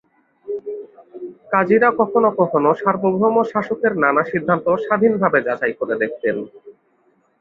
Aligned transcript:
কাজীরা 1.51 1.89
কখনও 1.99 2.31
কখনও 2.39 2.71
সার্বভৌম 2.81 3.35
শাসকের 3.51 3.93
নানা 4.03 4.23
সিদ্ধান্ত 4.31 4.65
স্বাধীনভাবে 4.85 5.39
যাচাই 5.47 5.73
করে 5.79 5.95
দেখতেন। 6.03 6.35